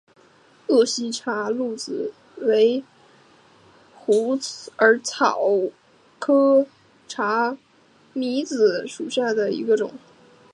[0.65, 2.83] 鄂西茶藨子为
[3.93, 4.35] 虎
[4.79, 5.39] 耳草
[6.17, 6.65] 科
[7.07, 7.55] 茶
[8.15, 9.91] 藨子属下的一个种。